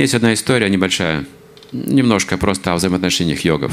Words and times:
Есть 0.00 0.14
одна 0.14 0.32
история 0.32 0.70
небольшая, 0.70 1.26
немножко 1.72 2.38
просто 2.38 2.72
о 2.72 2.76
взаимоотношениях 2.76 3.40
йогов. 3.42 3.70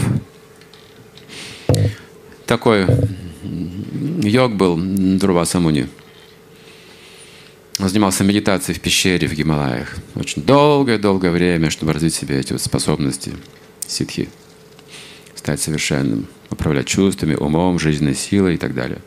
Такой 2.46 2.86
йог 4.22 4.54
был 4.58 4.78
Друва 4.78 5.46
Самуни. 5.46 5.88
Он 7.80 7.88
занимался 7.88 8.26
медитацией 8.26 8.78
в 8.78 8.82
пещере 8.82 9.26
в 9.26 9.34
Гималаях. 9.36 9.96
Очень 10.16 10.44
долгое-долгое 10.44 11.32
время, 11.32 11.70
чтобы 11.70 11.94
развить 11.94 12.16
себе 12.16 12.38
эти 12.38 12.52
вот 12.52 12.62
способности 12.62 13.32
ситхи. 13.88 14.28
Стать 15.34 15.62
совершенным, 15.62 16.28
управлять 16.50 16.88
чувствами, 16.88 17.36
умом, 17.36 17.80
жизненной 17.80 18.16
силой 18.16 18.56
и 18.56 18.58
так 18.58 18.74
далее. 18.74 19.00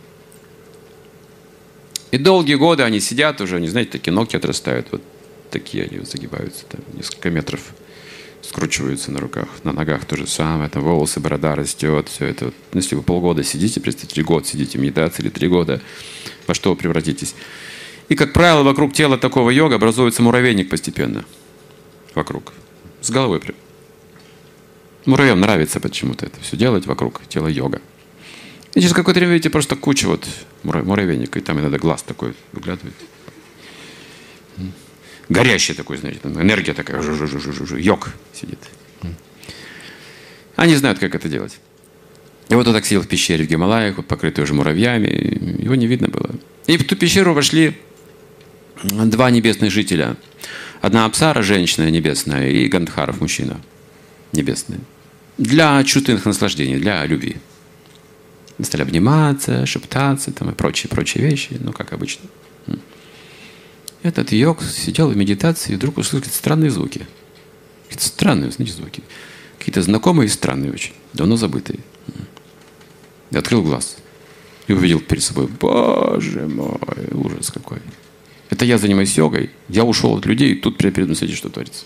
И 2.12 2.16
долгие 2.16 2.55
годы 2.55 2.82
они 2.82 2.98
сидят 2.98 3.42
уже, 3.42 3.60
не 3.60 3.68
знаете, 3.68 3.91
такие 3.91 4.14
ногти 4.14 4.37
отрастают, 4.37 4.87
вот 4.91 5.02
такие 5.50 5.84
они 5.84 6.04
загибаются, 6.04 6.64
там, 6.66 6.80
несколько 6.95 7.30
метров 7.30 7.60
скручиваются 8.42 9.12
на 9.12 9.20
руках, 9.20 9.48
на 9.64 9.72
ногах 9.72 10.04
то 10.04 10.16
же 10.16 10.27
самое, 10.27 10.70
там 10.70 10.82
волосы, 10.82 11.20
борода 11.20 11.54
растет, 11.54 12.08
все 12.08 12.27
это. 12.27 12.46
Ну, 12.46 12.52
если 12.80 12.95
вы 12.95 13.02
полгода 13.02 13.45
сидите, 13.45 13.80
представьте, 13.80 14.22
год 14.22 14.46
сидите 14.46 14.78
в 14.78 14.80
медитации 14.80 15.22
или 15.22 15.28
три 15.28 15.48
года, 15.48 15.80
во 16.46 16.55
что 16.55 16.70
вы 16.70 16.77
превратитесь. 16.77 17.34
И, 18.08 18.14
как 18.14 18.32
правило, 18.32 18.62
вокруг 18.62 18.92
тела 18.92 19.18
такого 19.18 19.50
йога 19.50 19.77
образуется 19.77 20.22
муравейник 20.22 20.68
постепенно. 20.68 21.24
Вокруг. 22.14 22.52
С 23.00 23.10
головой. 23.10 23.41
Муравьям 25.06 25.41
нравится 25.41 25.80
почему-то 25.80 26.27
это 26.27 26.41
все 26.41 26.56
делать 26.56 26.86
вокруг 26.86 27.20
тела 27.28 27.47
йога. 27.47 27.80
И 28.75 28.80
через 28.80 28.94
какое-то 28.94 29.20
время 29.20 29.34
видите 29.34 29.50
просто 29.50 29.77
куча 29.77 30.06
вот 30.06 30.27
муравейника, 30.62 31.38
и 31.38 31.42
там 31.42 31.58
иногда 31.60 31.78
глаз 31.78 32.03
такой 32.03 32.34
выглядывает. 32.53 32.94
Горящий 35.31 35.75
такой, 35.75 35.97
знаете, 35.97 36.19
энергия 36.25 36.75
такая, 36.75 37.00
жу 37.03 37.12
-жу 37.12 37.27
-жу 37.27 37.39
-жу 37.39 37.67
-жу, 37.67 37.81
йог 37.81 38.09
сидит. 38.34 38.59
Они 40.56 40.77
знают, 40.77 40.98
как 40.98 41.14
это 41.14 41.28
делать. 41.28 41.59
И 42.50 42.55
вот 42.55 42.67
он 42.67 42.75
так 42.75 42.84
сидел 42.84 43.03
в 43.03 43.06
пещере 43.06 43.45
в 43.45 43.48
Гималаях, 43.48 43.97
вот, 43.97 44.06
покрытый 44.06 44.42
уже 44.42 44.55
муравьями, 44.55 45.09
его 45.64 45.77
не 45.77 45.87
видно 45.87 46.09
было. 46.09 46.31
И 46.67 46.77
в 46.77 46.84
ту 46.84 46.97
пещеру 46.97 47.33
вошли 47.33 47.75
два 48.83 49.31
небесных 49.31 49.70
жителя. 49.70 50.17
Одна 50.83 51.05
Апсара, 51.05 51.42
женщина 51.42 51.91
небесная, 51.91 52.50
и 52.50 52.69
Гандхаров, 52.69 53.20
мужчина 53.20 53.61
небесный. 54.33 54.78
Для 55.39 55.84
чувственных 55.84 56.27
наслаждений, 56.27 56.78
для 56.78 57.06
любви. 57.06 57.37
Стали 58.62 58.83
обниматься, 58.83 59.65
шептаться 59.65 60.33
там, 60.33 60.50
и 60.50 60.55
прочие-прочие 60.55 61.25
вещи, 61.31 61.56
ну, 61.61 61.72
как 61.72 61.92
обычно. 61.92 62.28
Этот 64.03 64.33
йог 64.33 64.62
сидел 64.62 65.09
в 65.09 65.17
медитации 65.17 65.73
и 65.73 65.77
вдруг 65.77 65.98
услышал 65.98 66.20
какие-то 66.20 66.39
странные 66.39 66.70
звуки. 66.70 67.06
Какие-то 67.84 68.06
странные, 68.06 68.51
знаете, 68.51 68.75
звуки. 68.75 69.03
Какие-то 69.59 69.83
знакомые 69.83 70.27
и 70.27 70.31
странные 70.31 70.73
очень, 70.73 70.95
давно 71.12 71.37
забытые. 71.37 71.81
И 73.31 73.37
открыл 73.37 73.62
глаз 73.62 73.97
и 74.67 74.73
увидел 74.73 75.01
перед 75.01 75.23
собой, 75.23 75.48
боже 75.48 76.47
мой, 76.47 76.78
ужас 77.12 77.51
какой. 77.51 77.78
Это 78.51 78.65
я 78.65 78.78
занимаюсь 78.78 79.17
йогой, 79.17 79.51
я 79.69 79.84
ушел 79.84 80.17
от 80.17 80.27
людей, 80.27 80.53
и 80.53 80.55
тут 80.55 80.78
перед 80.78 80.97
мной 80.97 81.17
смотрите, 81.17 81.37
что 81.37 81.51
творится. 81.51 81.84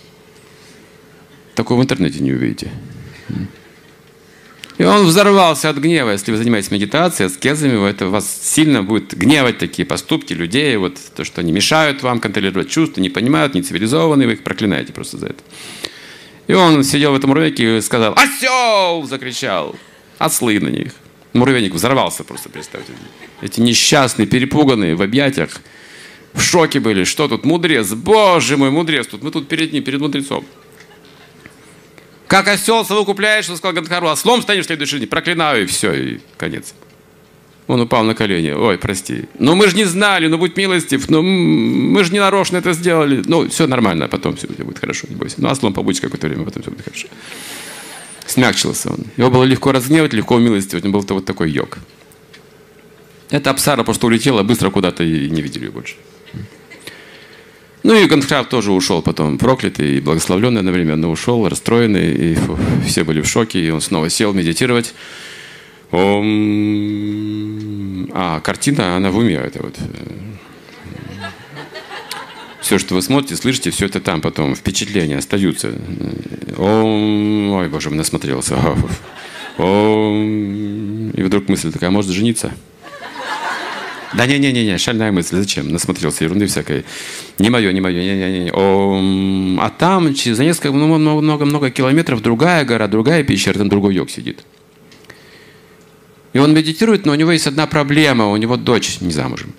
Такое 1.54 1.78
в 1.78 1.82
интернете 1.82 2.20
не 2.20 2.32
увидите. 2.32 2.70
И 4.76 4.82
он 4.82 5.06
взорвался 5.06 5.70
от 5.70 5.76
гнева. 5.76 6.10
Если 6.10 6.32
вы 6.32 6.36
занимаетесь 6.36 6.70
медитацией, 6.70 7.28
аскезами, 7.28 7.88
это 7.88 8.08
вас 8.08 8.40
сильно 8.42 8.82
будет 8.82 9.14
гневать 9.14 9.58
такие 9.58 9.86
поступки 9.86 10.32
людей, 10.32 10.76
вот 10.76 10.98
то, 11.14 11.24
что 11.24 11.40
они 11.40 11.52
мешают 11.52 12.02
вам 12.02 12.18
контролировать 12.18 12.70
чувства, 12.70 13.00
не 13.00 13.08
понимают, 13.08 13.54
не 13.54 13.62
цивилизованные, 13.62 14.26
вы 14.26 14.34
их 14.34 14.42
проклинаете 14.42 14.92
просто 14.92 15.18
за 15.18 15.26
это. 15.26 15.42
И 16.48 16.54
он 16.54 16.82
сидел 16.82 17.12
в 17.12 17.16
этом 17.16 17.30
муравейнике 17.30 17.78
и 17.78 17.80
сказал 17.80 18.14
«Осел!» 18.16 19.04
закричал. 19.04 19.76
Ослы 20.18 20.58
на 20.60 20.68
них. 20.68 20.92
Муравейник 21.32 21.72
взорвался 21.72 22.24
просто, 22.24 22.48
представьте. 22.48 22.92
Эти 23.42 23.60
несчастные, 23.60 24.26
перепуганные, 24.26 24.94
в 24.94 25.02
объятиях, 25.02 25.60
в 26.32 26.40
шоке 26.40 26.80
были. 26.80 27.04
Что 27.04 27.28
тут, 27.28 27.44
мудрец? 27.44 27.92
Боже 27.92 28.56
мой, 28.56 28.70
мудрец! 28.70 29.06
Тут 29.06 29.22
мы 29.22 29.30
тут 29.30 29.48
перед 29.48 29.72
ним, 29.72 29.84
перед 29.84 30.00
мудрецом. 30.00 30.44
Как 32.26 32.48
осел 32.48 32.84
совокупляешь, 32.84 33.44
что 33.44 33.56
сказал 33.56 33.74
Гандхару, 33.74 34.08
ослом 34.08 34.42
станешь 34.42 34.64
в 34.64 34.66
следующей 34.66 34.92
жизни. 34.92 35.06
Проклинаю, 35.06 35.64
и 35.64 35.66
все, 35.66 35.92
и 35.92 36.20
конец. 36.36 36.74
Он 37.66 37.80
упал 37.80 38.04
на 38.04 38.14
колени. 38.14 38.50
Ой, 38.50 38.76
прости. 38.76 39.24
Ну 39.38 39.54
мы 39.54 39.68
же 39.68 39.76
не 39.76 39.84
знали, 39.84 40.26
ну 40.26 40.36
будь 40.36 40.56
милостив, 40.56 41.08
ну 41.08 41.22
мы 41.22 42.04
же 42.04 42.12
не 42.12 42.18
нарочно 42.18 42.58
это 42.58 42.72
сделали. 42.74 43.22
Ну, 43.24 43.48
все 43.48 43.66
нормально, 43.66 44.08
потом 44.08 44.36
все 44.36 44.46
будет 44.48 44.78
хорошо, 44.78 45.06
не 45.08 45.16
бойся. 45.16 45.36
Ну, 45.38 45.48
ослом 45.48 45.72
побудь 45.72 46.00
какое-то 46.00 46.28
время, 46.28 46.44
потом 46.44 46.62
все 46.62 46.70
будет 46.70 46.84
хорошо. 46.84 47.08
Смягчился 48.26 48.90
он. 48.90 49.06
Его 49.16 49.30
было 49.30 49.44
легко 49.44 49.72
разгневать, 49.72 50.12
легко 50.12 50.36
умилостивать. 50.36 50.84
Он 50.84 50.92
был 50.92 51.04
вот 51.08 51.24
такой 51.24 51.50
йог. 51.50 51.78
Эта 53.30 53.50
Апсара 53.50 53.82
просто 53.82 54.06
улетела 54.06 54.42
быстро 54.42 54.70
куда-то 54.70 55.02
и 55.02 55.30
не 55.30 55.40
видели 55.42 55.64
ее 55.64 55.70
больше. 55.70 55.96
Ну 57.84 57.94
и 57.94 58.06
Гандхрав 58.06 58.48
тоже 58.48 58.72
ушел 58.72 59.02
потом, 59.02 59.36
проклятый 59.36 59.98
и 59.98 60.00
благословленный 60.00 60.60
одновременно 60.60 61.10
ушел, 61.10 61.46
расстроенный, 61.46 62.12
и 62.14 62.34
фу, 62.34 62.58
все 62.86 63.04
были 63.04 63.20
в 63.20 63.26
шоке, 63.26 63.60
и 63.60 63.68
он 63.68 63.82
снова 63.82 64.08
сел 64.08 64.32
медитировать. 64.32 64.94
Ом... 65.90 66.18
А, 68.14 68.40
картина, 68.40 68.96
она 68.96 69.10
в 69.10 69.18
уме, 69.18 69.34
это 69.34 69.62
вот. 69.62 69.76
Все, 72.62 72.78
что 72.78 72.94
вы 72.94 73.02
смотрите, 73.02 73.36
слышите, 73.36 73.70
все 73.70 73.84
это 73.84 74.00
там 74.00 74.22
потом, 74.22 74.54
впечатления 74.56 75.18
остаются. 75.18 75.74
Ом... 76.56 77.52
Ой, 77.52 77.68
боже, 77.68 77.90
насмотрелся. 77.90 78.56
Ом... 79.58 81.10
И 81.10 81.22
вдруг 81.22 81.50
мысль 81.50 81.70
такая, 81.70 81.90
а 81.90 81.92
может 81.92 82.12
жениться? 82.12 82.54
Да 84.16 84.26
не-не-не, 84.26 84.78
шальная 84.78 85.10
мысль, 85.10 85.36
зачем? 85.36 85.68
Насмотрелся 85.70 86.24
ерунды 86.24 86.46
всякой. 86.46 86.84
Не 87.38 87.50
мое, 87.50 87.72
не 87.72 87.80
мое, 87.80 88.00
не-не-не. 88.00 88.50
А 89.60 89.70
там 89.70 90.14
за 90.14 90.44
несколько, 90.44 90.72
много-много 90.72 91.70
километров 91.70 92.22
другая 92.22 92.64
гора, 92.64 92.86
другая 92.86 93.24
пещера, 93.24 93.58
там 93.58 93.68
другой 93.68 93.94
йог 93.94 94.10
сидит. 94.10 94.44
И 96.32 96.38
он 96.38 96.54
медитирует, 96.54 97.06
но 97.06 97.12
у 97.12 97.16
него 97.16 97.32
есть 97.32 97.46
одна 97.46 97.66
проблема, 97.66 98.28
у 98.28 98.36
него 98.36 98.56
дочь 98.56 99.00
не 99.00 99.12
замужем 99.12 99.52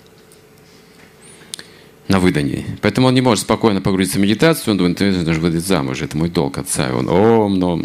на 2.08 2.20
выдании. 2.20 2.64
Поэтому 2.82 3.08
он 3.08 3.14
не 3.14 3.20
может 3.20 3.44
спокойно 3.44 3.80
погрузиться 3.80 4.18
в 4.18 4.22
медитацию. 4.22 4.72
Он 4.72 4.78
думает, 4.78 4.98
ты 4.98 5.10
должен 5.24 5.42
выдать 5.42 5.66
замуж, 5.66 6.02
это 6.02 6.16
мой 6.16 6.28
долг 6.28 6.56
отца. 6.58 6.88
И 6.88 6.92
он, 6.92 7.08
о, 7.08 7.48
но 7.48 7.76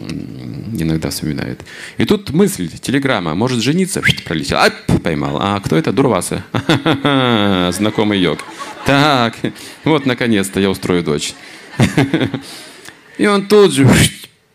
иногда 0.72 1.10
вспоминает. 1.10 1.62
И 1.98 2.06
тут 2.06 2.32
мысль, 2.32 2.70
телеграмма, 2.70 3.36
может 3.36 3.62
жениться? 3.62 4.02
Пролетел, 4.26 4.58
ап, 4.58 4.74
поймал. 5.04 5.38
А 5.42 5.60
кто 5.60 5.76
это? 5.76 5.92
Дурваса. 5.92 6.44
Знакомый 7.74 8.20
йог. 8.20 8.40
Так, 8.86 9.36
вот 9.84 10.06
наконец-то 10.06 10.60
я 10.60 10.70
устрою 10.70 11.04
дочь. 11.04 11.34
И 13.18 13.28
он 13.28 13.48
тут 13.48 13.74
же 13.74 13.88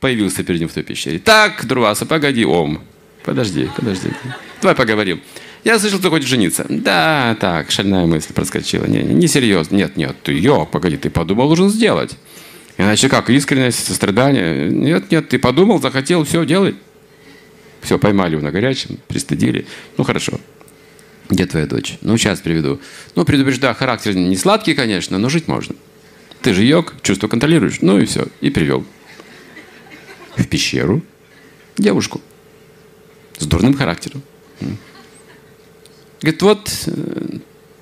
появился 0.01 0.43
перед 0.43 0.61
ним 0.61 0.69
в 0.69 0.73
той 0.73 0.83
пещере. 0.83 1.19
Так, 1.19 1.65
Дурваса, 1.67 2.07
погоди, 2.07 2.45
ом. 2.45 2.81
Подожди, 3.25 3.69
подожди. 3.77 4.11
Давай 4.61 4.75
поговорим. 4.75 5.21
Я 5.65 5.81
слышал, 5.81 5.99
ты 5.99 6.09
хочешь 6.11 6.29
жениться. 6.29 6.65
Да, 6.69 7.37
так, 7.41 7.73
шальная 7.73 8.07
мысль 8.07 8.33
проскочила. 8.33 8.87
Не, 8.87 9.03
не, 9.03 9.15
не 9.15 9.27
серьезно. 9.27 9.75
Нет, 9.77 9.97
нет, 9.97 10.17
ты, 10.23 10.33
йог, 10.33 10.71
погоди, 10.71 10.97
ты 10.97 11.11
подумал, 11.11 11.49
должен 11.49 11.71
сделать. 11.71 12.17
Иначе 12.79 13.09
как, 13.09 13.31
искренность, 13.31 13.87
сострадание? 13.87 14.69
Нет, 14.69 15.11
нет, 15.11 15.29
ты 15.29 15.39
подумал, 15.39 15.81
захотел, 15.81 16.25
все, 16.25 16.45
делай. 16.45 16.77
Все, 17.81 17.99
поймали 17.99 18.33
его 18.33 18.43
на 18.43 18.51
горячем, 18.51 18.99
пристыдили. 19.09 19.67
Ну, 19.97 20.05
хорошо. 20.05 20.41
Где 21.29 21.47
твоя 21.47 21.67
дочь? 21.67 21.99
Ну, 22.03 22.17
сейчас 22.17 22.41
приведу. 22.41 22.81
Ну, 23.15 23.25
предупреждаю, 23.25 23.75
характер 23.75 24.15
не 24.15 24.37
сладкий, 24.37 24.75
конечно, 24.75 25.19
но 25.19 25.29
жить 25.29 25.49
можно. 25.49 25.75
Ты 26.43 26.55
же 26.55 26.65
йог, 26.65 26.95
чувство 27.03 27.29
контролируешь. 27.29 27.79
Ну 27.81 27.99
и 27.99 28.05
все. 28.05 28.29
И 28.41 28.51
привел. 28.51 28.85
В 30.37 30.47
пещеру 30.47 31.03
девушку. 31.77 32.21
С 33.39 33.47
дурным 33.47 33.75
характером. 33.75 34.23
Говорит, 36.21 36.43
вот 36.43 36.89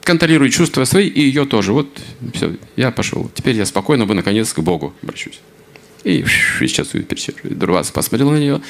контролируй 0.05 0.51
чувства 0.51 0.85
свои 0.85 1.09
и 1.09 1.21
ее 1.21 1.47
тоже. 1.47 1.73
Вот, 1.73 1.89
все, 2.35 2.55
я 2.77 2.91
пошел. 2.91 3.31
Теперь 3.35 3.57
я 3.57 3.67
спокойно 3.67 4.07
бы 4.07 4.15
наконец 4.15 4.53
к 4.53 4.61
Богу 4.61 4.95
обращусь. 5.03 5.41
И, 6.05 6.25
сейчас. 6.61 6.91
Дурвас 7.43 7.91
посмотрел 7.91 8.31
на 8.31 8.39
нее. 8.39 8.61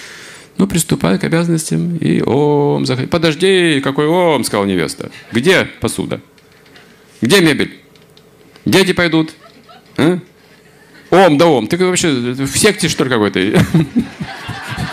Ну, 0.57 0.69
приступай 0.69 1.19
к 1.19 1.25
обязанностям. 1.25 1.97
И 1.97 2.23
ом, 2.23 2.87
заходи. 2.87 3.09
Подожди, 3.09 3.81
какой 3.83 4.07
ом, 4.07 4.45
сказала 4.45 4.67
невеста. 4.67 5.11
Где 5.33 5.65
посуда? 5.81 6.21
Где 7.21 7.41
мебель? 7.41 7.75
Дети 8.65 8.93
пойдут? 8.93 9.35
А? 9.97 10.19
Ом, 11.11 11.39
да 11.39 11.47
ом. 11.47 11.67
Ты 11.67 11.77
вообще 11.77 12.11
в 12.11 12.57
секте, 12.57 12.89
что 12.89 13.05
ли, 13.05 13.11
какой-то? 13.11 13.41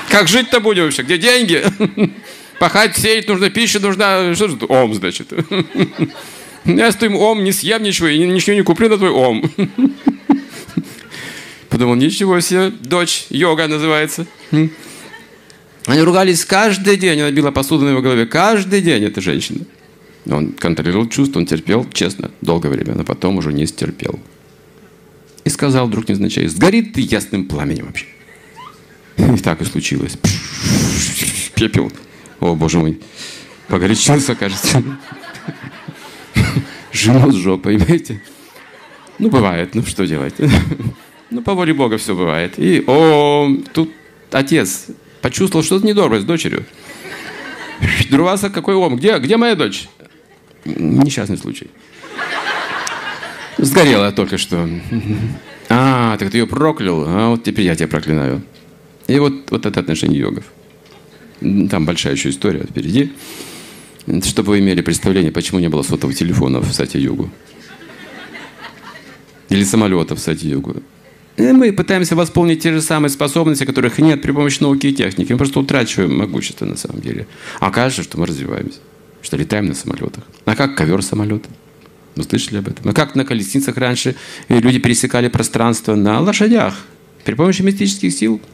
Как 0.10 0.28
жить-то 0.28 0.60
будем 0.60 0.84
вообще? 0.84 1.04
Где 1.04 1.18
деньги? 1.18 1.64
Пахать, 2.62 2.96
сеять 2.96 3.28
нужно, 3.28 3.50
пища 3.50 3.80
нужна. 3.80 4.36
Что 4.36 4.48
же 4.48 4.56
это? 4.56 4.68
Ом, 4.68 4.94
значит. 4.94 5.34
Я 6.66 6.92
с 6.92 6.96
твоим 6.96 7.16
ом 7.16 7.44
не 7.44 7.52
съем 7.52 7.82
ничего, 7.82 8.08
и 8.08 8.20
ничего 8.20 8.56
не 8.56 8.62
куплю 8.62 8.88
на 8.88 9.00
твой 9.00 9.10
ом. 9.10 9.52
подумал, 11.70 11.96
ничего 11.96 12.40
себе, 12.40 12.70
дочь, 12.70 13.26
йога 13.32 13.68
называется. 13.68 14.28
Они 14.52 16.02
ругались 16.02 16.46
каждый 16.46 16.98
день, 16.98 17.22
она 17.22 17.32
била 17.32 17.50
посуду 17.50 17.86
на 17.86 17.90
его 17.90 18.02
голове, 18.04 18.28
каждый 18.28 18.82
день 18.82 19.06
эта 19.06 19.22
женщина. 19.22 19.66
Он 20.28 20.52
контролировал 20.52 21.10
чувства, 21.10 21.40
он 21.40 21.48
терпел, 21.48 21.88
честно, 21.92 22.30
долгое 22.42 22.70
время, 22.70 22.94
но 22.94 23.04
потом 23.04 23.38
уже 23.38 23.52
не 23.52 23.66
стерпел. 23.66 24.20
И 25.46 25.50
сказал 25.50 25.88
вдруг 25.88 26.10
незначай, 26.10 26.46
сгорит 26.46 26.94
ты 26.94 27.02
ясным 27.02 27.48
пламенем 27.48 27.88
вообще. 27.88 28.06
И 29.18 29.40
так 29.40 29.62
и 29.62 29.66
случилось. 29.66 30.16
Пепел. 31.56 31.92
О, 32.42 32.56
боже 32.56 32.80
мой. 32.80 33.00
Погорячился, 33.68 34.36
кажется. 34.36 34.84
Жену 36.92 37.32
сжег, 37.32 37.62
понимаете? 37.62 38.22
Ну, 39.20 39.30
бывает, 39.30 39.76
ну 39.76 39.84
что 39.84 40.06
делать? 40.06 40.36
Ну, 41.30 41.42
по 41.42 41.54
воле 41.54 41.74
Бога 41.74 41.98
все 41.98 42.14
бывает. 42.14 42.56
И, 42.58 42.84
о, 42.86 43.48
тут 43.72 43.94
отец 44.32 44.88
почувствовал 45.22 45.64
что-то 45.64 45.88
недоброе 45.88 46.20
с 46.20 46.26
дочерью. 46.26 46.66
Друваса, 48.10 48.50
какой 48.50 48.76
ом? 48.76 48.98
Где, 48.98 49.18
где 49.20 49.38
моя 49.38 49.56
дочь? 49.56 49.88
Несчастный 50.66 51.38
случай. 51.38 51.70
Сгорела 53.58 54.12
только 54.12 54.38
что. 54.38 54.68
А, 55.70 56.18
так 56.18 56.32
ты 56.32 56.40
ее 56.40 56.48
проклял, 56.48 57.06
а 57.08 57.30
вот 57.30 57.44
теперь 57.46 57.66
я 57.66 57.76
тебя 57.76 57.88
проклинаю. 57.88 58.42
И 59.08 59.18
вот, 59.20 59.50
вот 59.52 59.66
это 59.66 59.80
отношение 59.80 60.20
йогов. 60.20 60.44
Там 61.42 61.86
большая 61.86 62.14
еще 62.14 62.30
история 62.30 62.62
впереди. 62.62 63.12
Чтобы 64.24 64.50
вы 64.50 64.60
имели 64.60 64.82
представление, 64.82 65.32
почему 65.32 65.60
не 65.60 65.70
было 65.70 65.82
сотовых 65.82 66.16
телефонов 66.16 66.68
в 66.68 66.74
Сати-Югу. 66.74 67.30
Или 69.50 69.64
самолетов 69.64 70.20
в 70.20 70.22
Сати-Югу. 70.22 70.84
Мы 71.38 71.74
пытаемся 71.74 72.16
восполнить 72.16 72.62
те 72.62 72.72
же 72.72 72.82
самые 72.82 73.10
способности, 73.10 73.66
которых 73.66 73.98
нет 73.98 74.22
при 74.22 74.32
помощи 74.32 74.62
науки 74.62 74.88
и 74.88 74.94
техники. 74.94 75.32
Мы 75.32 75.38
просто 75.38 75.60
утрачиваем 75.60 76.16
могущество 76.16 76.66
на 76.66 76.78
самом 76.78 77.02
деле. 77.02 77.26
А 77.60 77.72
кажется, 77.72 78.04
что 78.04 78.20
мы 78.20 78.28
развиваемся, 78.28 78.80
что 79.22 79.38
летаем 79.38 79.66
на 79.66 79.74
самолетах. 79.74 80.24
А 80.46 80.56
как 80.56 80.76
ковер 80.76 81.02
самолета? 81.02 81.50
Вы 82.16 82.24
слышали 82.24 82.58
об 82.58 82.68
этом? 82.68 82.88
А 82.90 82.94
как 82.94 83.16
на 83.16 83.26
колесницах 83.26 83.78
раньше 83.78 84.16
люди 84.50 84.78
пересекали 84.78 85.30
пространство 85.30 85.96
на 85.96 86.20
лошадях 86.20 86.86
при 87.24 87.34
помощи 87.34 87.64
мистических 87.64 88.14
сил– 88.14 88.42